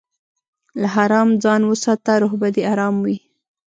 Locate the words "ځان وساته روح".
1.43-2.33